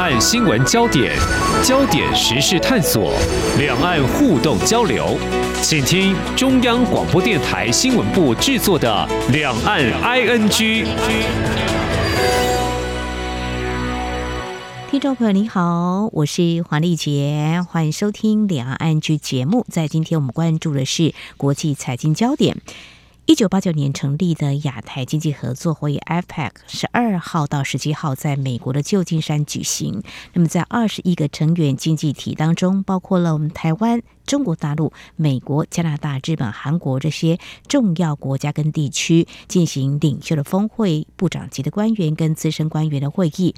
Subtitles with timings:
[0.00, 1.14] 岸新闻焦点，
[1.62, 3.12] 焦点时事探索，
[3.58, 5.18] 两岸互动交流，
[5.60, 10.48] 请听中央广播电台新闻部制作的《两岸 ING》。
[14.90, 19.66] 听众朋友您好，我是黄丽杰，欢迎收听《两岸 ING》节目。
[19.68, 22.56] 在今天我们关注的是国际财经焦点。
[23.30, 30.02] 一九八九年成立的亚太经济合作会议 （APEC） 十二号到十七号在美国的旧金山举行。
[30.32, 37.38] 那么，在二十一个成员经济体当中，包括了我们台湾、中国大陆、美国、加拿大、日本、韩国这些
[37.68, 43.54] 重要国家跟地区，进行领袖的峰会、部长级的官员跟资深官员的会议。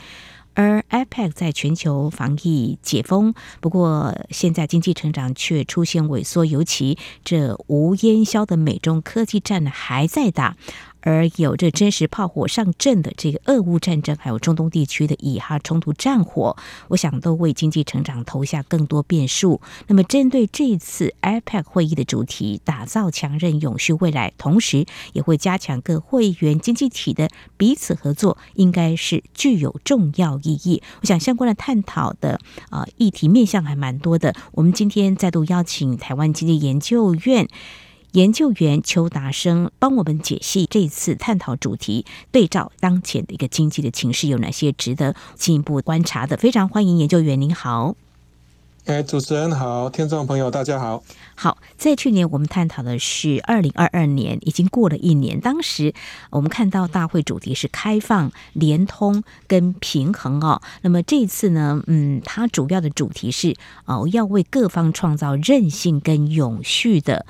[0.55, 10.57] 而 APEC 在全球防疫解封，不过现在经济成长却出现萎缩，尤其这无烟消的美中科技战还在打。
[11.03, 16.57] 而有着真实炮火上阵的这个俄乌战争，还有中东地区的以哈冲突战火，
[16.89, 19.61] 我想都为经济成长投下更多变数。
[19.87, 30.83] 那么，针对这次 APEC 会议的主题，打造强韧永续未来，同时也会加强各会员经济体的彼此合作，应该是具有重要意义。
[31.01, 34.35] 我想相关的探讨的啊议题面向还蛮多的。
[34.53, 37.49] 我们今天再度邀请台湾经济研究院。
[38.13, 46.37] 研究员邱达生帮我们解析这次探讨主题，对照当前的一个经济的情势，有哪些值得进一步观察的？
[46.37, 47.97] 非常欢迎研究员，您好。
[48.85, 51.03] 哎，主持人好，听众朋友大家好。
[51.37, 55.41] 好，在去年我们探讨的是二零二二年，已经过了一年。
[55.41, 55.95] 当时
[56.29, 60.61] 我们看到大会主题是开放、联通跟平衡哦。
[60.83, 67.25] 那么这一次呢，嗯，它主要的主题是哦，要为各方创造韧性跟永续的。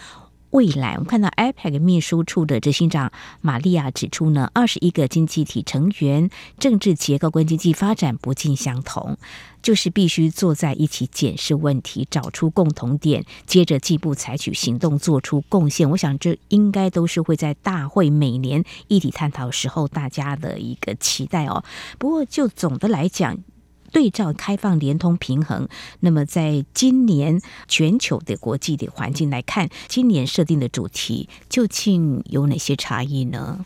[0.53, 9.17] 未来，我们看到 APEC 秘书处的执行长玛利亚指出呢，二十一个经济体成员政治结构跟经济发展不尽相同，
[9.63, 15.89] 就是必须坐在一起检视问题，找出共同点，接着进一步采取行动，做出贡献。
[15.89, 21.65] 我想这应该都是会在大会每年议题探讨时候大家的一个期待哦。
[21.99, 23.39] 不过就总的来讲，
[23.93, 25.69] 对照开放、联通、平衡，
[26.01, 33.65] 那么在今年全球的国际的环境来看，今年设定的主题究竟有哪些差异呢？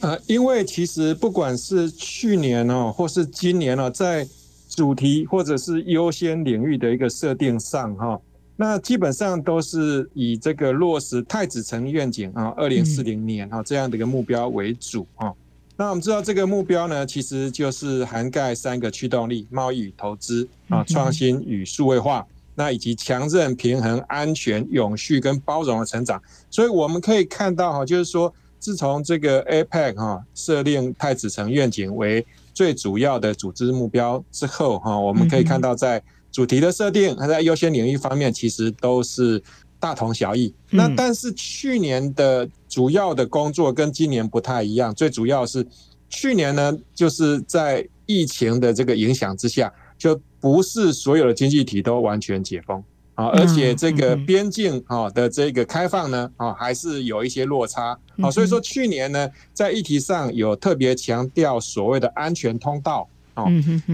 [0.00, 4.26] 呃，因为其实不管是去年哦，或是今年哦，在
[4.68, 8.20] 主题或者是优先领域的一个设定上哈，
[8.56, 15.32] 那基本上都是以这个落实太子城愿景啊，二零四零年啊这样的一个目标为主啊。
[15.80, 26.22] 那我们知道这个目标呢，其实就是涵盖三个驱动力：贸易与投资啊，创新与数位化，那以及强韧、平衡、安全、永续跟包容的成长。
[26.50, 39.42] 所以我们可以看到哈，就是说，自从这个 APEC 哈设定太子城愿景为最主要的组织目标之后哈，我们可以看到在主题的设定，还在优先领域方面，其实都是。
[39.82, 40.54] 大同小异。
[40.68, 44.94] 那但是去年的主要的工作跟今年不太一样。
[44.94, 45.66] 最主要是
[46.08, 52.82] 去年呢，就是在疫情的这个影响之下，就不是所有的经济体都完全解封
[53.16, 58.30] 啊，而且这个边境啊的这个开放呢啊，还是有一些落差啊。
[58.30, 63.44] 所以说去年呢，在议题上有特别强调所谓的安全通道啊，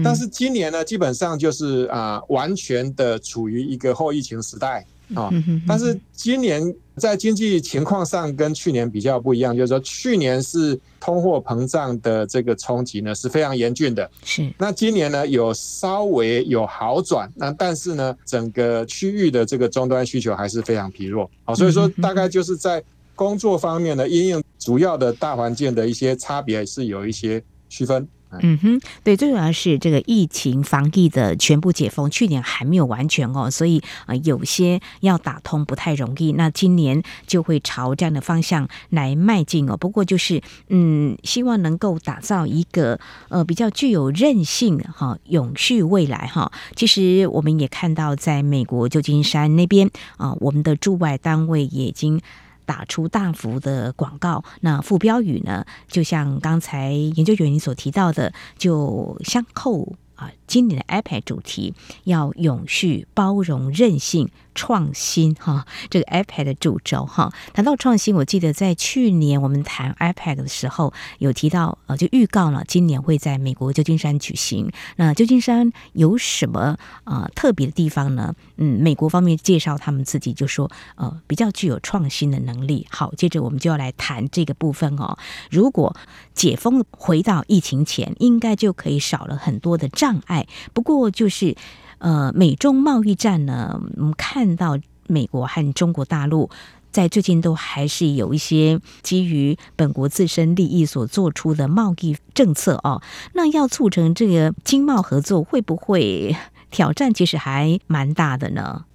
[0.03, 4.85] 但是今年呢，基本上就是啊，完全的处于一个后疫情时代。
[5.15, 5.31] 啊，
[5.67, 14.51] 但是今年在经济情况上跟去年比较不一样，就是说去年是通货膨胀的这个冲击呢是非常严峻的，是。
[14.57, 22.83] 那今年呢有稍微有好转，那但是呢整个区域的这个终端需求还是非常疲弱，好，所以说大概就是在
[23.15, 28.07] 工作方面呢，因应主要的大环境的一些差别是有一些区分。
[28.41, 36.33] 嗯哼，对，最主要是这个疫情防疫的全部解封，去年还没有完全哦，所以啊，有些要打通不太容易。
[36.33, 39.77] 那今年就会朝这样的方向来迈进哦。
[39.77, 42.99] 不过就是嗯，希望能够打造一个
[43.29, 46.51] 呃比较具有韧性哈、永续未来哈。
[46.75, 52.21] 其实我们也看到，在美国旧金山那边啊，我们的驻外单位已经。
[52.67, 55.65] 打出大幅的广告，那副标语呢？
[55.87, 60.29] 就像刚才研究员你所提到的，就相扣啊。
[60.47, 61.73] 今年的 iPad 主题
[62.05, 64.29] 要永续、包容、韧性。
[64.59, 74.71] 创新哈，这个 iPad 的主轴哈，谈到创新，我记得在去年我们谈 iPad 的时候有提到，呃，就预告了今年会在美国旧金山举行。
[74.95, 78.33] 那旧金山有什么啊、呃、特别的地方呢？
[78.55, 82.87] 嗯，美国方面介绍他们自己就说，呃，比较具有创新的能力。
[82.89, 85.19] 好，接着我们就要来谈这个部分哦。
[85.51, 85.95] 如果
[86.33, 90.36] 解封回到疫情前，应该就可以少了很多的障碍。
[90.37, 91.55] 外，不过就是
[91.97, 96.49] 呃，美中贸易战呢，我们看到美国和中国大陆。
[96.89, 103.03] 在最近都还是有一些基于本国自身利益所做出的贸易政策哦，
[103.33, 106.35] 那要促成这个经贸合作，会不会
[106.71, 108.85] 挑战其实还蛮大的呢？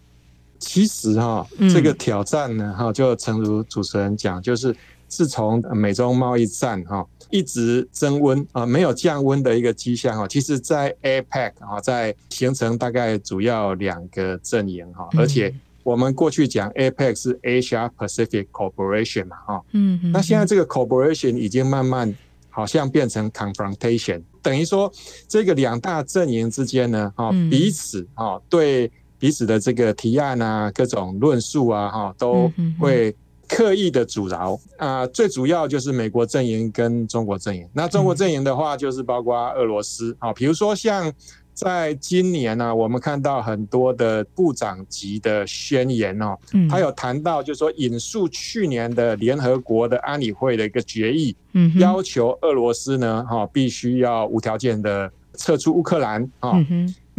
[0.59, 4.75] 其实哈，这个挑战呢，哈，就诚如主持人讲，就是
[5.13, 10.27] 自从美中贸易战哈一直增温啊，没有降温的一个迹象哈。
[10.27, 15.55] 其实，在 APEC 啊，在形成大概主要两个阵营哈，而且。
[15.85, 22.15] 我们过去讲 APEC 是 Asia Pacific Corporation 嘛，哈，嗯，那现在这个 Corporation 已经慢慢
[22.49, 24.93] 好像变成 Confrontation，等于说
[25.27, 32.49] 这个两大阵营之间呢，哈，彼此哈对彼此的这个提案啊、各种论述啊，哈，都
[32.79, 33.13] 会
[33.55, 35.07] 刻意的阻挠啊。
[35.07, 41.13] 最主要就是美国阵营跟中国阵营，那中国阵营的话就是包括俄罗斯啊，比如说像。
[41.55, 46.35] 在今年呢、啊，我们看到很多的部长级的宣言哦，
[46.69, 51.37] 他有谈到，就是说引述去年的联合国的安理会的一个决议，
[51.79, 56.53] 要求俄罗斯呢，哈，必须要无条件的撤出乌克兰啊。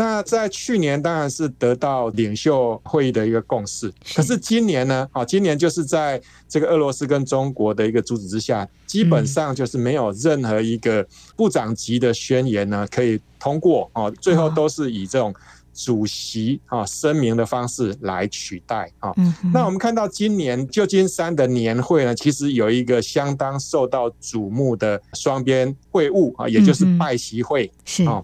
[0.04, 5.08] 那在去年当然是得到领袖会议的一个共识，可是今年呢？
[5.14, 11.08] 啊，今年就是在这个俄罗斯跟中国的一个阻止之下，基本上就是没有任何一个
[11.38, 15.34] 部长级的宣言呢可以通过啊，最后都是以这种
[15.74, 19.14] 主席啊声明的方式来取代啊。
[19.54, 27.72] 那我们看到今年旧金山的年会呢，其实有一个相当受到瞩目的双边会晤啊，也就是拜习会
[28.06, 28.22] 啊。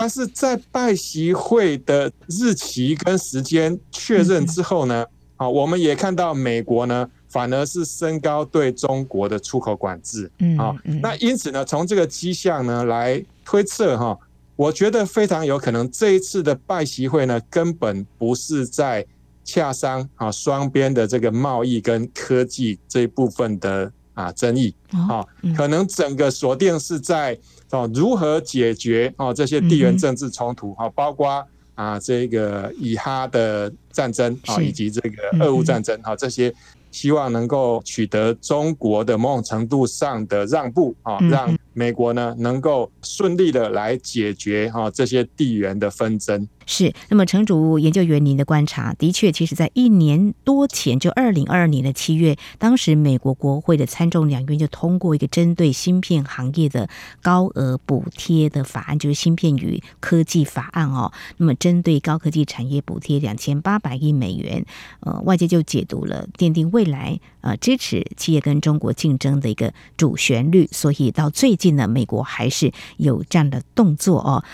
[0.00, 5.04] 但是在拜习会的日期跟时间确认之后呢，
[5.36, 10.72] 啊，我们也看到美国呢，反而是升高对中国的出口管制，嗯啊，
[11.02, 14.16] 那因此呢，从这个迹象呢来推测哈，
[14.54, 19.04] 我觉得非常有可能这一次的拜习会呢，根本不是在
[19.42, 27.36] 洽商啊双边的这个贸易跟科技这一部分的啊争议，啊，可能整个锁定是在。
[27.70, 30.72] 哦，如何解决哦这些地缘政治冲突？
[30.74, 31.44] 哈，包括
[31.74, 36.52] 啊这个以哈的战争啊，以及这个俄乌战争啊，这些
[36.90, 46.48] 希望能够取得中国的某种程度上的让步啊，让美国呢能够顺利的来解决哈这些地缘的纷争。
[46.70, 56.86] 是，那么城主研究员，您的观察的确，其实在一年多前，就二零二二年的七月，当时美国国会的参众两院就通过一个针对芯片行业的
[57.22, 61.10] 高额补贴的法案，就是芯片与科技法案哦。
[61.38, 64.66] 那么针对高科技产业补贴两千八百亿美元，
[65.00, 70.68] 呃，外界就解读了奠定未来呃支持企业跟中国竞争的一个主旋律。
[70.70, 74.44] 所以到最近呢，美国还是有这样的动作哦。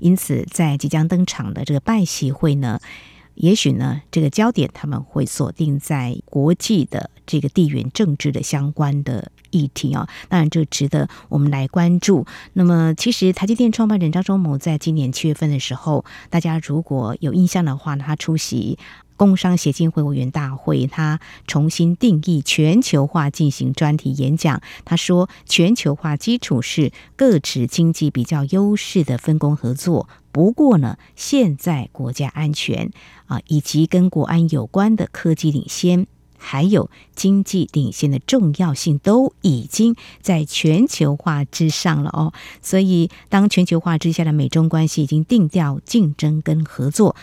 [0.00, 1.61] 因此，在即将登场的。
[1.64, 2.80] 这个拜习会呢，
[3.34, 10.08] 也许呢，这个焦点他们会锁定在国际的这个地缘政治的相关的议题啊。
[10.28, 12.26] 当然，这值得我们来关注。
[12.52, 18.78] 那么，其实台积电创办人张忠谋在今年七月份的时候，大家如果有印象的话，他出席
[19.22, 24.60] 工商协进会委员大会，他重新定义全球化进行专题演讲。
[24.84, 30.08] 他说，全球化基础是各持经济比较优势的分工合作。
[30.32, 32.90] 不过呢，现在国家安全
[33.26, 42.32] 啊，以及跟国安有关的科技领先，还有经济领先的重要性，都已经在全球化之上了哦。
[42.60, 47.14] 所以，当全球化之下的美中关系已经定调竞争跟合作。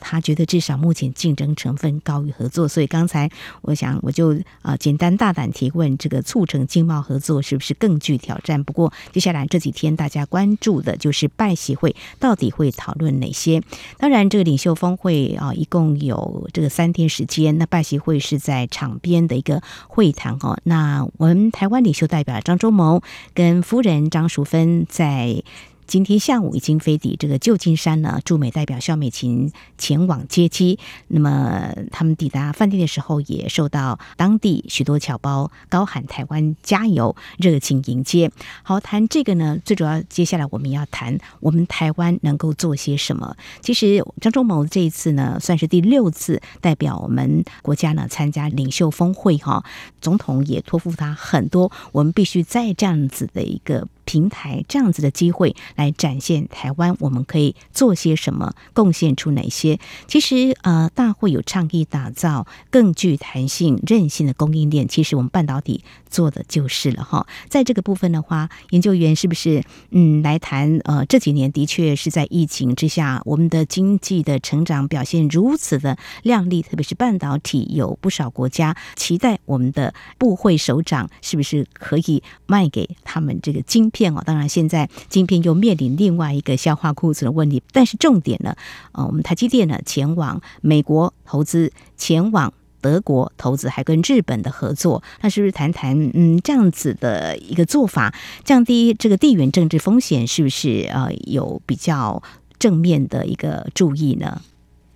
[0.00, 3.30] 他觉得至少目前竞争成分高于合作，所以刚才
[3.62, 8.62] 我想我就啊简单大胆提问：这个促成经贸合作是不是更具挑战？
[8.62, 13.62] 不过接下来这几天大家关注的就是拜习会到底会讨论哪些？
[13.98, 17.58] 当然，这个领袖峰会啊，一共有这个三天时间。
[17.58, 20.58] 那拜习会是在场边的一个会谈哦。
[20.64, 23.02] 那我们台湾领袖代表张忠谋
[23.34, 25.42] 跟夫人张淑芬在。
[25.88, 30.78] 今天下午已经飞抵这个旧金山呢，驻美代表肖美琴前往接机。
[31.06, 38.30] 那么他们抵达饭店的时候，也受到当地许多侨胞高喊“台湾加油”热情迎接。
[38.62, 43.34] 好，谈这个呢，最主要接下来我们要谈我们台湾能够做些什么。
[43.62, 49.64] 其实张忠谋这一次呢，算是第六次代表我们国家呢参加领袖峰会哈，
[50.02, 53.88] 总统也托付他很多，我们必须在这样子的一个。
[54.08, 59.78] 平台，这样子的机会来展现台湾，我们可以做些什么，贡献出哪些？
[60.06, 64.88] 其实，呃，大会有倡议打造更具弹性、韧性的供应链。
[64.88, 67.26] 其实，我们半导体做的就是了哈。
[67.50, 70.80] 在这个部分的话，研究员是不是嗯来谈？
[70.84, 84.22] 呃，这几年的确是在疫情之下，我们的经济的成长表现如此的亮丽，特别是半导体，有不少国家期待我们的部会首长是不是可以卖给他们这个晶片哦。
[84.24, 87.60] 当然，现在晶片又面临另外一个消化库存的问题。
[87.72, 88.54] 但是重点呢，
[88.92, 95.02] 呃，我们台积电呢前往美国投资，前往德国投资，还跟日本的合作。
[95.20, 98.14] 那是不是谈谈嗯这样子的一个做法，
[98.44, 102.22] 降低这个地缘政治风险，是不是呃有比较
[102.60, 104.40] 正面的一个注意呢？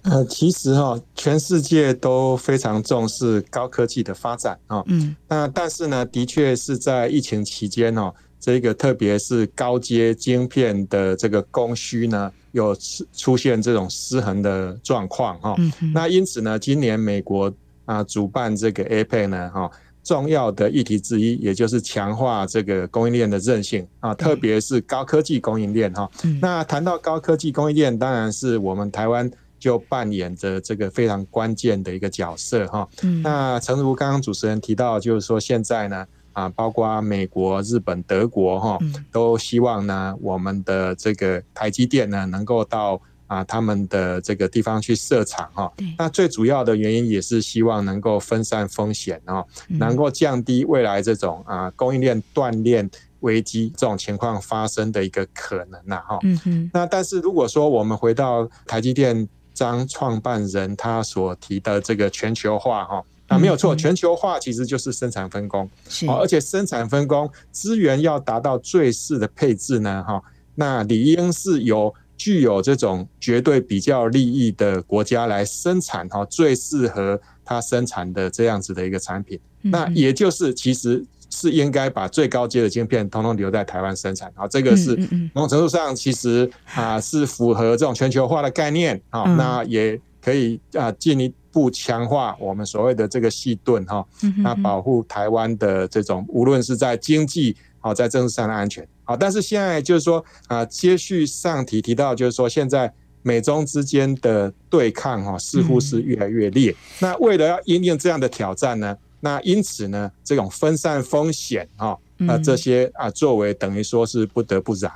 [0.02, 4.82] 呃，其实哈，全世界都非常重视高科技的发展啊。
[4.86, 8.12] 嗯，那但是呢，的确是在疫情期间哦。
[8.42, 12.76] 这个特别是高阶晶片的这个供需呢，有
[13.12, 15.54] 出现这种失衡的状况哈。
[15.94, 17.50] 那因此呢，今年美国
[17.84, 19.70] 啊主办这个 APEC 呢，哈，
[20.02, 26.10] 重要的议题之一，也就是强化这个供应链的韧性啊，特别是高科技供应链哈。
[26.40, 29.30] 那谈到高科技供应链，当然是我们台湾
[29.60, 32.88] 就扮演着这个非常关键的一个角色哈。
[33.22, 36.04] 那诚如刚刚主持人提到，就是说现在呢。
[36.32, 38.78] 啊，包括美国、日本、德国，哈，
[39.10, 45.72] 都希望呢，我们的这个台积电呢，能够到啊他们的这个地方去设厂，哈。
[45.98, 56.18] 那最主要的原因也是希望能够分散风险，哦，能够降低未来这种啊供应链断链危机这种情况发生的一个可能呐，哈。
[56.22, 63.02] 嗯，那但是如果说我们回到台积电张创办人他所提的这个全球化，哈。
[63.32, 70.22] 啊，没有错，全球化其实就是生产分工，是，而且生产分工资源要达到最适的配置呢，哈，
[70.54, 84.94] 那理应是由具有这种绝对比较利益的国家来生产哈，最适合它生产的这样子的一个产品，那也就是其实是应该把最高阶的晶片通通留在台湾生产，啊，这个是
[85.32, 91.32] 某种程度上其实啊是符合这种全球化的概念，啊，那也可以啊进一。
[91.52, 94.04] 不强化我们所谓的这个细盾哈，
[94.38, 102.92] 那保护台湾的这种无论是在经济好在政治上的安全好，但是现在就是说啊，接续上提提到，就是说现在
[103.22, 106.74] 美中之间的对抗哈，似乎是越来越烈。
[106.98, 114.90] 那为了要应应这样的挑战呢，那因此呢，这种分散风险哈，那这些啊作为等于说是不得不然。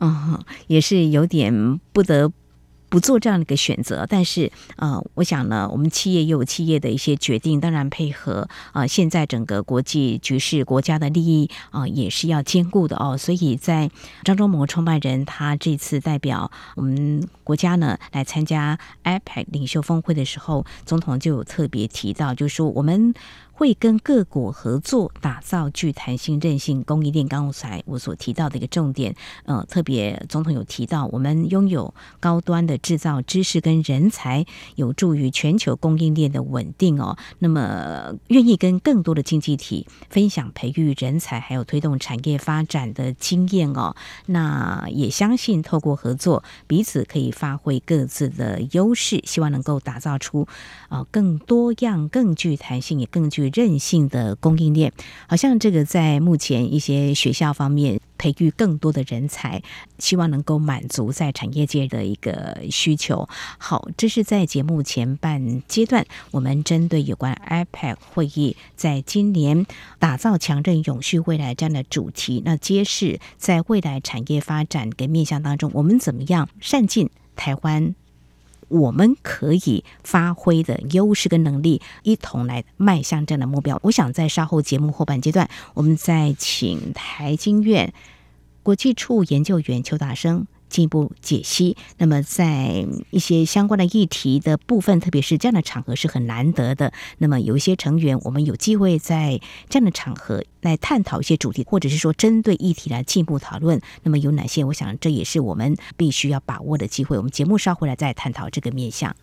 [0.00, 2.30] 嗯，也是有点不得。
[2.94, 13.18] 不做这样的一个选择，但是呃，我想呢，我们企业也有企业的一些决定，当然配合啊、呃，现在整个国际局势、国家的利益啊、也是要兼顾的哦。
[13.18, 13.90] 所以在
[14.22, 23.12] 张忠谋创办人他这次代表我们国家呢来参加 APEC 领袖峰会的时候，总统就有特别提到，就是说我们。
[23.56, 27.28] 会跟各国合作，打造具弹性、韧性供应链。
[27.28, 34.44] 刚才我所提到的一个重点，呃，特别总统有提到，我们拥有高端的制造知识跟人才，
[34.74, 37.16] 有助于全球供应链的稳定哦。
[37.38, 43.94] 那么，愿意跟更多的经济体分享培育人才，还有推动产业发展的经验哦。
[44.26, 50.48] 那也相信透过合作，彼此可以发挥各自的优势，希望能够打造出
[50.88, 53.43] 啊、更多样、更具弹性，也更具。
[53.52, 54.92] 韧性的供应链，
[55.28, 59.62] 好像这个在目前一些学校方面培育更多的人才，
[59.98, 63.28] 希望能够满足在产业界的一个需求。
[63.58, 69.66] 好，这是在节目前半阶段，我们针对有关 APEC 会议在今年
[69.98, 77.94] 打造强韧永续未来这样的主题，那揭示在未来产业发展跟面向当中，我们怎么样善尽台湾。
[78.74, 83.78] 我们可以发挥的优势跟能力，一同来迈向这样的目标。
[83.84, 87.94] 我想在稍后节目后半阶段，我们再请台经院
[88.64, 90.48] 国际处研究员邱大生。
[90.74, 91.76] 进一步解析。
[91.98, 96.92] 那么，在一些相关的议题的部分，特别是这样的场合是很难得的。
[97.18, 103.80] 那么，有一些成员，我们有机会在这样的场合来探讨一些主题，或者是说针对议题来进一步讨论。
[104.02, 104.64] 那么，有哪些？
[104.64, 107.16] 我想这也是我们必须要把握的机会。
[107.16, 109.14] 我们节目稍后来再探讨这个面向。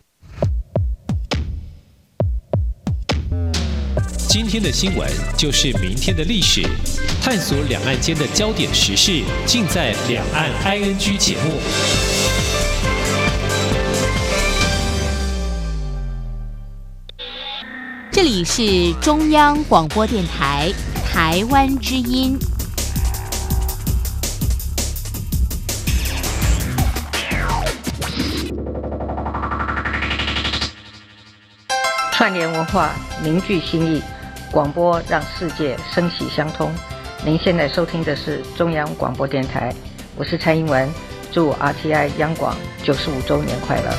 [4.26, 5.06] 今天的新闻
[5.36, 6.62] 就是明天的历史，
[7.24, 11.52] 探索两岸间的焦点时事，尽在两岸 ING 节目。
[18.10, 20.72] 这里是中央广播电台
[21.06, 22.36] 台湾之音。
[32.10, 32.90] 串联文化，
[33.22, 34.02] 凝聚心意，
[34.50, 36.74] 广播让世界声息相通。
[37.24, 39.72] 您现在收听的是中央广播电台，
[40.16, 40.90] 我是蔡英文，
[41.30, 43.94] 祝 RTI 央广九十五周年快乐。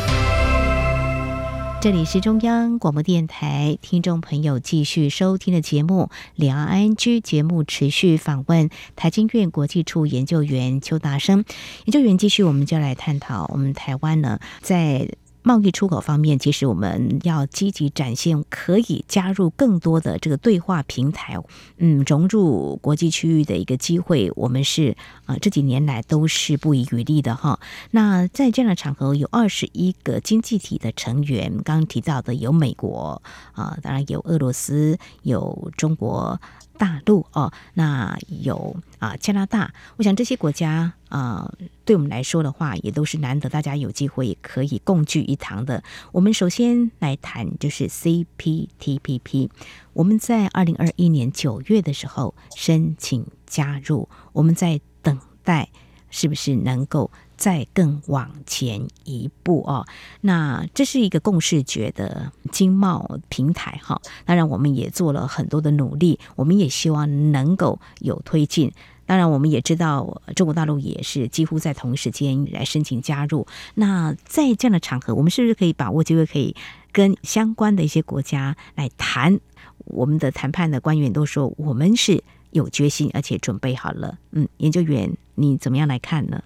[1.80, 11.46] 这里是中央广播电台，听众朋友继续收听的节目《两岸安居》节目，持续访问台经院国际处研究员邱达生
[11.86, 12.18] 研究员。
[12.18, 15.08] 继续，我们就来探讨我们台湾呢，在。
[15.44, 21.38] 贸易出口方面，其实我们要积极展现可以加入更多的这个对话平台，
[21.78, 24.96] 嗯，融入国际区域的一个机会，我们是
[25.26, 27.60] 啊、呃、这几年来都是不遗余力的哈。
[27.92, 33.22] 那在这样的场合，有二十一个经济体的成员，刚刚提到的有美国
[33.52, 36.40] 啊、当然有俄罗斯，有中国。
[36.76, 41.53] 大陆哦，那有啊加拿大，我想这些国家啊，
[41.86, 45.84] 对我们来说的话，也都是难得大家有机会可以共聚一堂的。
[46.12, 49.50] 我们首先来谈就是 CPTPP，
[49.93, 55.70] 我们在二零二一年九月的时候申请加入，我们在等待
[56.10, 57.12] 是不是能够。
[57.36, 59.86] 再更往前一步哦，
[60.22, 64.00] 那这是一个共识觉的经贸平台哈。
[64.24, 68.72] 当然，我们也做了很多的努力，我们也希望能够有推进。
[69.05, 73.45] 当然，我们也知道中国大陆也是几乎在同时间来申请加入。
[73.75, 76.55] 那在这样的场合，我们是不是可以把握机会，可以
[76.91, 79.39] 跟相关的一些国家来谈？
[79.86, 84.17] 我们的谈判的官员都说，我们是有决心，而且准备好了。
[84.31, 86.41] 嗯，研究员，你怎么样来看呢？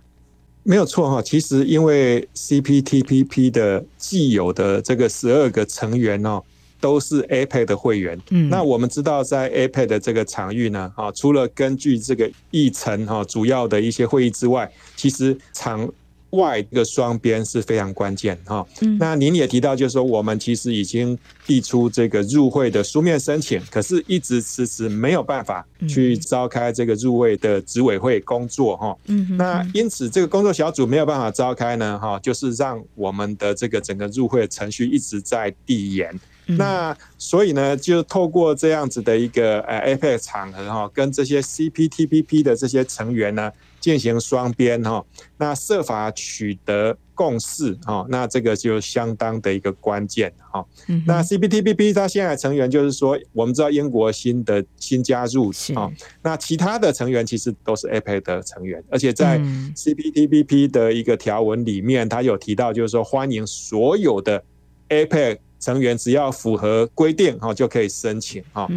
[0.64, 6.44] 没有错哈，其实因为 CPTPP 的既有的这个十二个成员哦，
[6.80, 8.20] 都是 APEC 的会员。
[8.30, 15.90] 嗯，那我们知道在 APEC 的这个场域呢，啊，除了根据这个议程哈，主要的一些会议之外，其实场
[16.32, 18.66] 外的双边是非常关键哈。
[19.00, 28.98] 那您也提到，就是说我们其实已经递出这个入会的书面申请，可是一直迟迟没有办法去召开这个入会的执委会工作哈。
[29.38, 36.14] 那因此这个工作小组没有办法召开呢哈，就是让我们的这个整个入会程序一直在递延。
[36.48, 43.52] 那所以呢，就透过这样子的一个呃 APEC 场合哈，跟这些 CPTPP 的这些成员呢。
[43.80, 45.06] 进行双边哈，
[45.38, 50.66] 那设法取得共识哈，那这个就相当的一个关键哈。
[51.06, 55.90] 那 CPTPP 它现在成员就是说，我们知道英国新的新加入啊，
[56.24, 64.44] 那其他的成员其实都是 APEC 的成员，而且在 CPTPP 的一个条文里面，它有提到就是说，欢迎所有的
[64.90, 68.68] APEC 成员只要符合规定哈，就可以申请哈。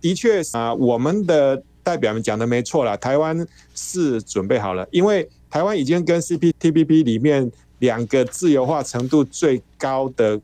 [0.00, 1.62] 的确啊，我们的。
[1.82, 10.38] 代表们讲的没错了，台湾是准备好了，因为台湾已经跟 CPTPP 里面两个自由化程度最高的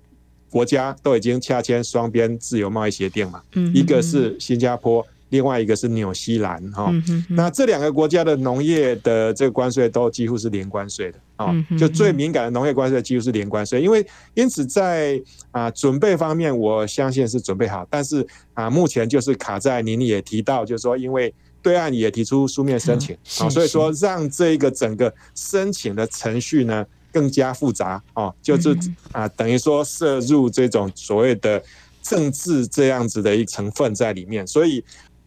[0.50, 3.42] 国家都已经洽签双边自由贸易协定嘛，
[3.74, 5.06] 一个是新加坡。
[5.36, 6.90] 另外一个是纽西兰哈，
[7.28, 15.20] 那这两个国家的农业的这个关税都几乎是零关税的啊，就最敏感的农业关税几乎是零关税，因为因此在
[15.50, 28.74] 啊准备方面，我相信是准备好，但是啊目前就是卡在您也提到，就是说因为对岸也提出书面申请啊，所以说让这个整个申请的程序呢更加复杂哦，就是
[29.12, 31.62] 啊等于说涉入这种所谓的
[32.02, 34.82] 政治这样子的一成分在里面，所以。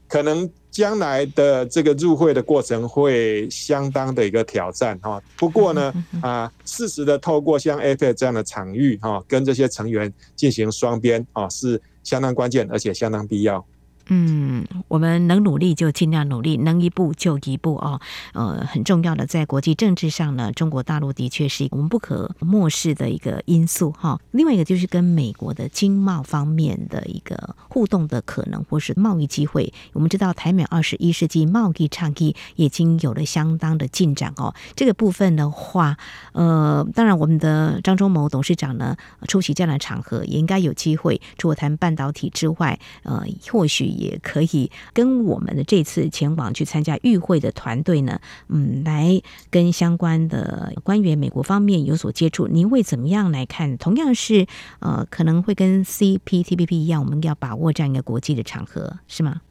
[0.09, 13.63] 可能将来的这个入会的过程会相当的一个挑战哈，不过呢，啊，适时的透过像 APEC 这样的场域哈，跟这些成员进行双边啊，是相当关键，而且相当必要。
[14.11, 18.01] 嗯，我们能努力就尽量努力，能一步就一步哦。
[18.33, 24.19] 呃，很重要的，在国际政治上呢，中国大陆的确是我们不可漠视的一个因素哈。
[24.31, 29.71] 另外一个就是跟美国的经贸方面的一个互动的可能，或是贸易机会。
[29.93, 34.55] 我们知道台美二十一世纪贸易倡议已经有了相当的进展哦。
[34.75, 35.95] 这个部分的话，
[36.31, 43.98] 呃，当然我们的张忠谋董事长呢出席这样的场合，也应该有机会，除了谈半导体之外，呃，或许。
[43.99, 52.47] 也可以跟我们的这次前往去参加与会的团队呢，嗯，来跟相关的官员、美国方面有所接触。
[52.47, 53.77] 您会怎么样来看？
[53.77, 54.47] 同样是
[54.79, 59.41] 呃，可能会跟 CPTPP 一样，我们要把握这样一个国际的场合，是吗？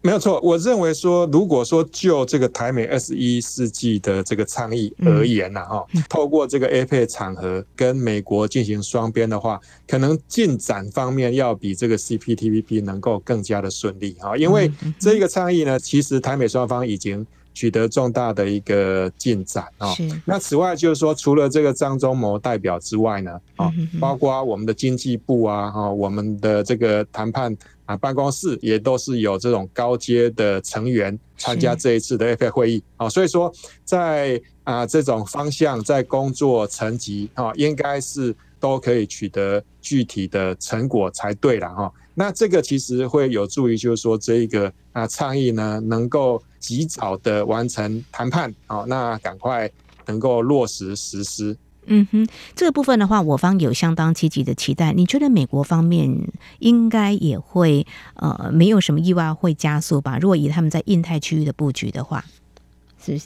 [0.00, 17.26] 没有错，我认为说，如果说就这个台美二十一世纪的这个倡议而言呐，哈，透过这个 APEC 场合跟美国进行双边的话，可能进展方面要比这个 CPTPP 能够更加的顺利哈，因为这个倡议呢，其实台美双方已经
[17.58, 19.92] 取得重大的一个进展啊。
[19.94, 20.08] 是。
[20.24, 23.68] 那此外就是说，除了这个张忠谋代表之外呢，啊，
[23.98, 33.08] 包括我们的经济部啊，哈，我们的这个谈判啊办公室也都是有这种高阶的成员参加这一次的 APEC 会议啊。
[33.08, 33.52] 所以说，
[33.84, 41.92] 在啊这种方向，在工作层级啊，应该是都可以取得具体的成果才对了哈。
[42.18, 49.70] 那这个其实会有助于，就是说这一个啊倡议呢，能够及早的完成谈判，好，那赶快
[50.04, 51.56] 能够落实实施。
[51.86, 52.26] 嗯哼，
[52.56, 54.92] 这个部分的话，我方有相当积极的期待。
[54.92, 56.12] 你觉得美国方面
[56.58, 60.18] 应该也会呃，没有什么意外会加速吧？
[60.18, 62.24] 如果以他们在印太区域的布局的话。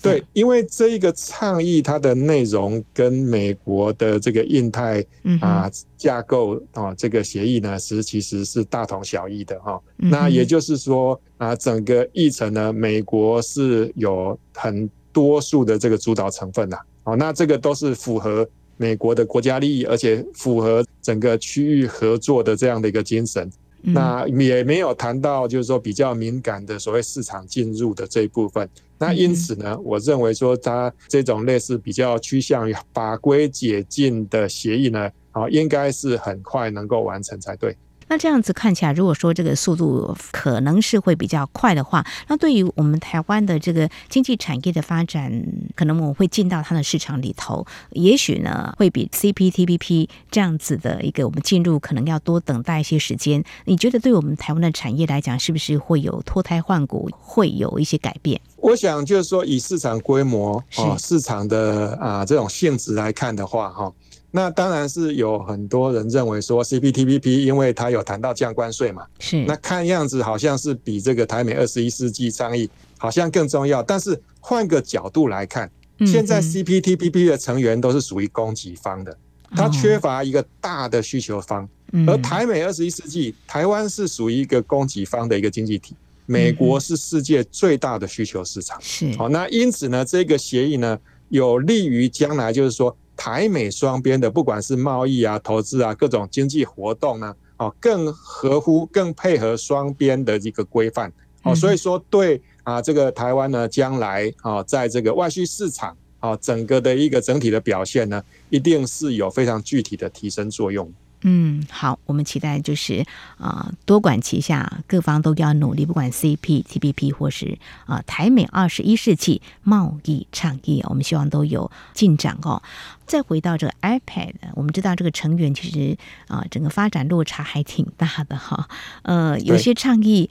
[0.01, 5.05] 对，因为这一个倡议，它的内容跟美国的这个印太
[5.41, 9.81] 啊架构啊这个协议呢，是其实是大同小异的哈。
[9.97, 16.79] 那也就是说啊，整个议程呢，美国是有很多数的这个主导成分呐。
[17.05, 23.51] 哦，那这个都是符合美国的国家利益，而且符合整个区域合作的这样的一个精神。
[23.83, 28.69] 那也没有谈到就是说比较敏感的所谓市场进入的这一部分。
[28.99, 37.77] 那因此呢，我认为说它这种类似比较趋向于法规解禁的协议呢，啊，应该是很快能够完成才对。
[38.09, 45.33] 那这样子看起来，如果说这个速度可能是会比较快的话，那对于我们台湾的这个经济产业的发展，
[45.75, 53.43] 可能我们会进到它的市场里头，也许呢会比 CPTPP 这样子的一个我们进入可能要多等待一些时间。
[53.65, 58.41] 你觉得对我们台湾的产业来讲，是不是会有脱胎换骨，会有一些改变？
[58.57, 63.93] 我想就是说，以市场规模啊，市场的啊这种性质来看的话，哈。
[64.35, 73.83] 那当然是有很多人认为说 CPTPP，因为它有谈到降关税嘛，是那看样子好像是比这个台美二十一世纪倡议好像更重要。
[73.83, 75.71] 但是换个角度来看，
[76.07, 79.15] 现在 CPTPP 的成员都是属于供给方的，
[79.55, 81.69] 它缺乏一个大的需求方，
[82.07, 92.97] 而台美二十一世纪，台湾是属于一个供给方的一个经济体，美国是世界最大的需求市场，是好，那因此呢，这个协议呢，有利于将来就是说。
[93.25, 101.13] 台美双边的不管是贸易啊、投资啊、各种经济活动呢，哦，更合乎、更配合双边的一个规范，
[101.45, 110.93] 哦，所以说对啊，这个台湾呢，将来啊，在这个外需市场啊，整个的一个整体的表现呢，一定是有非常具体的提升作用。
[111.23, 113.01] 嗯，好，我们期待就是
[113.39, 122.63] 啊、呃，多管齐下，各方都要努力，不管 CPTPP 或是啊、呃、台美二十一世纪贸易倡议，我们希望都有进展哦。
[123.07, 125.97] 再回到这个 iPad，我们知道这个成员其实
[126.29, 128.69] 啊、呃，整个发展落差还挺大的哈。
[129.03, 130.29] 呃，有些倡议。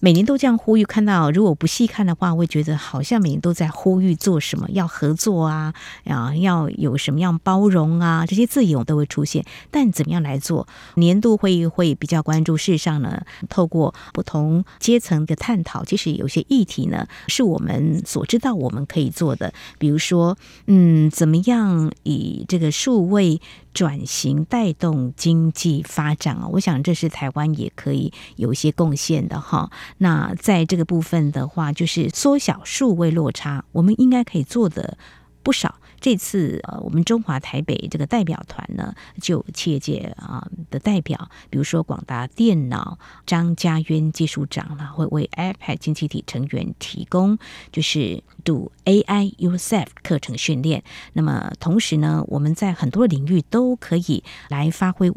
[0.00, 9.44] 每年都这样呼吁，看到如果不细看的话，会觉得好像每年都在呼吁做什么，要合作啊，啊，要有什么样包容啊，这些字眼都会出现。
[9.70, 10.66] 但怎么样来做？
[10.94, 12.56] 年度会议会比较关注。
[12.56, 19.52] 事实上呢，透过不同阶层的探讨，其实有些议题呢，是我们所知道我们可以做的。
[19.78, 23.40] 比如说，嗯，怎么样以这个数位
[23.72, 26.48] 转型带动经济发展啊？
[26.48, 29.70] 我想这是台湾也可以有一些贡献的哈。
[29.98, 34.96] 那在这个部分的话，就是缩小数位落差，我们应该可以做的
[35.42, 35.76] 不少。
[36.00, 47.38] 这次呃，我们中华台北这个代表团呢，就企业界啊的代表，比如说广达电脑张家渊技术长呢，会为 iPad 经济体成员提供
[47.70, 50.82] 就是 Do AI Yourself 课程训练。
[51.12, 55.12] 那么同时呢，我们在很多领域都可以来发挥。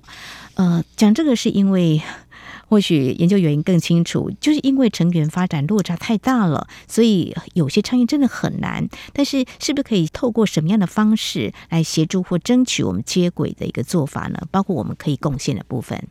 [0.55, 2.01] 呃，讲这个是因为。
[2.67, 8.87] 或许研究员更清楚，就是因为成员发展落差太大了，所以有些倡议真的很难。
[9.11, 14.39] 但是，是不是可以透过什么样的方式来协助或争取我们接轨的一个做法呢？
[14.51, 16.01] 包括我们可以贡献的部分。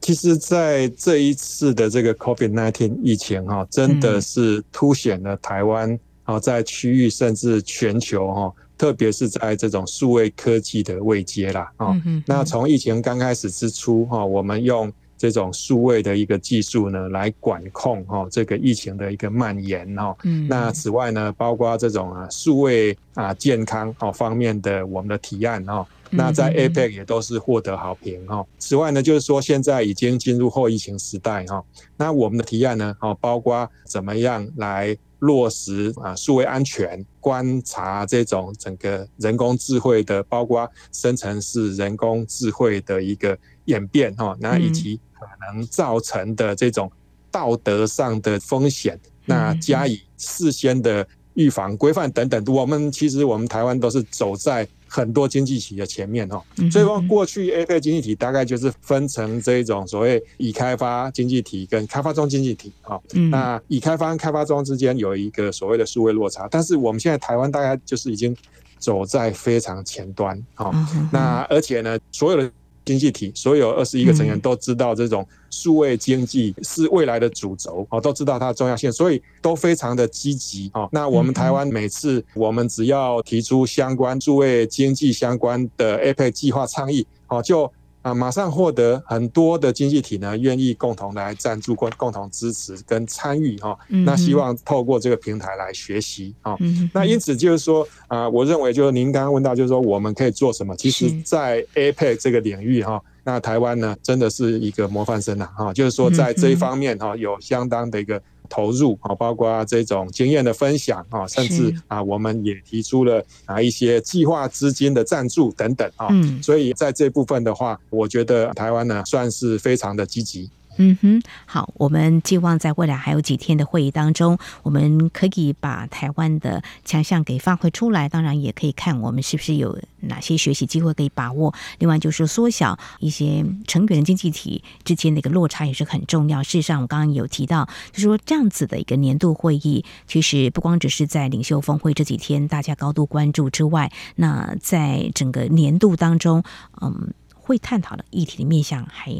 [0.00, 12.00] 其实，在这一次的这个 COVID-19 疫情哈，真的是凸显了台湾啊，在区域甚至全球哈，特别是在这种数位科技的位阶啦啊。
[12.24, 20.16] 那从疫情刚开始之初哈，我们用这种数位的一个技术呢，来管控哈这个疫情的一个蔓延哈。
[20.22, 20.46] 嗯。
[20.48, 28.46] 那此外呢，包括这种啊数位啊健康哦方面的我们的提案哈，那在 APEC 也都是获得好评哈。
[28.58, 31.62] 此外呢，就是说现在已经进入后疫情时代哈，
[31.96, 43.36] 那我们的提案呢，哦包括怎么样来落实啊数位安全，观察这种整个人工智慧的，包括生成式人工智慧的一个
[43.68, 45.00] 演变哈，那以及。
[45.20, 46.88] 可能造成的这种
[47.28, 51.04] 道德上的风险，那加以事先的
[51.34, 56.40] 预防规范等等，我们其实我们台湾都是走在很多经济体的前面哈。
[56.70, 62.96] 所以说，过去 APEC 经济体大概就是分成这一种所谓已开发经济体跟开发中经济体啊。
[63.28, 68.36] 那已开发跟开发中之间有一个所谓的数位落差，但是我们现在台湾大概就是已经
[68.78, 70.70] 走在非常前端啊。
[71.10, 72.48] 那而且呢，所有的
[72.88, 80.88] 经济体所有二十一个成员都知道这种数位经济是未来的主轴啊，都知道它的重要性，所以都非常的积极啊。
[80.90, 87.70] 那我们台湾每次我们只要提出相关数位经济相关的 APEC 计划倡议哦，就。
[88.08, 93.78] 啊，马上获得很多的经济体呢，愿意共同来赞助、共共同支持跟参与哈。
[93.88, 96.56] 那希望透过这个平台来学习啊。
[96.92, 100.74] 那因此就是说啊，我认为就是您刚刚问到，就是说我们可以做什么？
[100.76, 105.46] 其实，在 APEC 这个领域哈，那台湾呢，真的是一个模范生啊。
[105.56, 105.72] 哈。
[105.74, 108.20] 就是说，在这一方面哈，有相当的一个。
[108.48, 116.08] 投入啊，包括这种经验的分享啊，甚至啊，我们也提出了啊一些计划资金的赞助等等啊。
[116.10, 120.50] 嗯，所以在这部分的话，我觉得台湾呢算是非常的积极。
[120.80, 128.08] 嗯哼，好，我们寄望在未来还有几天的会议当中，我们可以把台湾的强项给发挥出来。
[128.08, 131.52] 当然，也可以看我们是不是有哪些学习机会可以把握。
[131.80, 136.44] 另外，就是缩小一些成员经济体之间的一个落差也是很重要。
[136.44, 146.44] 事实上，我刚刚有提到，就是说这样子的一个年度会议，其实不光只是在领袖峰会这几天大家高度关注之外，那在整个年度当中，
[146.80, 149.12] 嗯，会探讨的议题的面向还。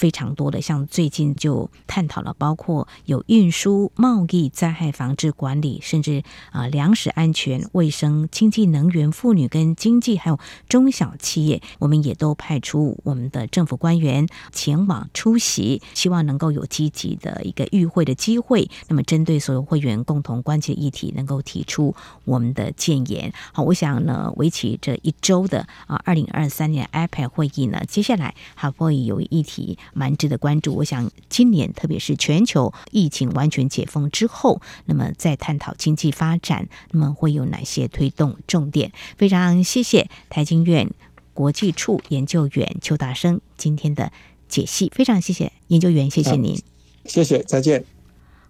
[0.00, 10.38] 非常多的，像最近就探讨了，包括有运输、贸易、灾害防治管理，甚至啊粮食安全、卫生、经济、能源、妇女跟经济，还有
[10.70, 18.70] 中小企业，我们也都派出我们的政府官员前往出席，希望能够有积极的一个与会的机会。
[18.88, 23.30] 那么，针对所有会员共同关切议题，能够提出我们的建言。
[23.52, 29.76] 好，我想呢，为期这一周的啊，二零二三年 APEC 会议呢，接下来还会有议题。
[29.92, 30.74] 蛮值得关注。
[30.74, 38.92] 我想今年，特别是全球疫情完全解封之后，那么在探讨经济发展，那么会有哪些推动重点？
[39.16, 40.90] 非常谢谢台经院
[41.34, 44.12] 国际处研究员邱大生今天的
[44.48, 46.60] 解析，非常谢谢研究员，谢谢您，
[47.04, 47.99] 谢谢，再见。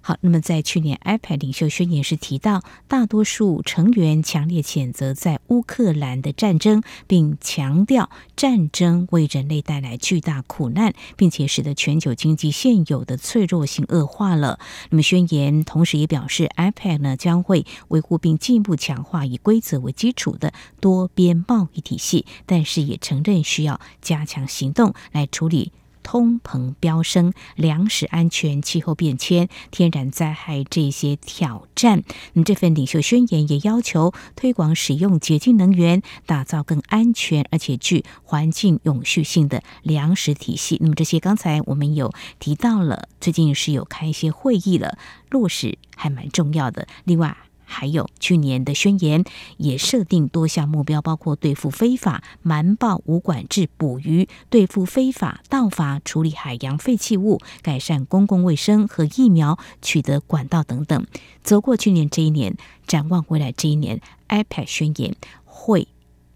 [0.03, 14.59] 好，那么在去年 APEC 领袖宣言时提到，大多数成员强烈谴责在乌克兰的战争，并强调战争为人类带来巨大苦难，并且使得全球经济现有的脆弱性恶化了。
[14.89, 25.73] 那么宣言同时也表示，APEC 呢将会维护并进一步强化以规则为基础的多边贸易体系，但是也承认需要加强行动来处理。
[26.03, 40.79] 通膨飙升、粮食安全、气候变迁、天然灾害这些挑战，那么这份领袖宣言也要求推广使用洁净能源，打造更安全而且具环境永续性的粮食体系。
[40.81, 46.87] 那么这些刚才我们有提到了，最近是有开一些会议了，落实还蛮重要的。
[47.05, 47.37] 另外。
[47.71, 49.25] 还有去年的宣言
[49.57, 61.07] 也设定多项目标，包括对付非法瞒报无管制捕鱼、对付非法盗伐处理海洋废弃物、改善公共卫生和疫苗取得管道等等。
[61.45, 62.57] 走过去年这一年，
[62.87, 65.87] 展望未来这一年，IPAC 宣言会。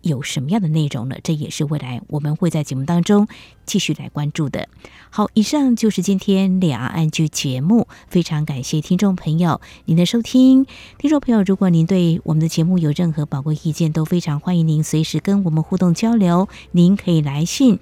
[0.05, 1.17] 有什么样的内容呢？
[1.25, 3.27] 这也是未来我们会在节目当中
[3.67, 4.69] 继续来关注的。
[5.11, 10.67] 好，以上就是今天两岸 ING 节目，非常感谢听众朋友您的收听。
[10.99, 16.49] 听众朋友，如果您对我们的节目有任何宝贵意见，都非常欢迎您随时跟我们互动交流。
[16.73, 17.79] 您可以来信，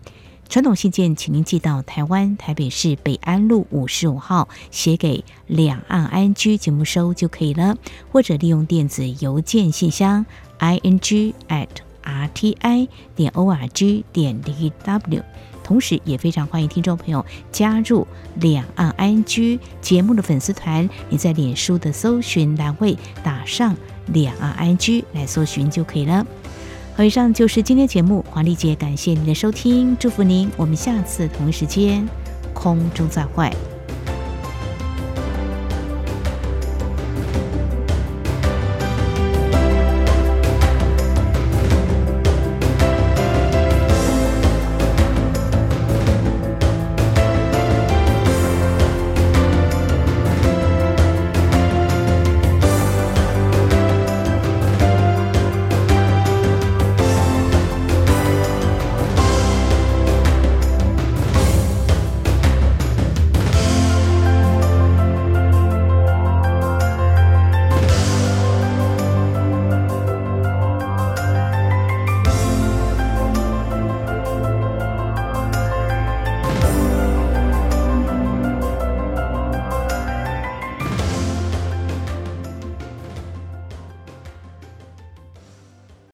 [0.48, 7.76] 传统信件，请您寄到台湾台北市北安路五十五号，写给两岸 ING 节目收就可以了，
[8.12, 10.24] 或者利用电子邮件信箱
[10.58, 11.68] ing at
[12.02, 15.22] r t i 点 o r g 点 d w，
[15.62, 20.88] 同时也非常欢迎听众朋友加入两岸 I N G 节目的粉丝团。
[21.08, 26.26] 你在脸书的搜寻栏位打上两岸 I N G 来搜寻就可以了。
[26.96, 32.06] 好，以上就是今天节目，黄丽姐感谢您的收听，祝福您，我们下次同一时间
[32.52, 33.50] 空中再会。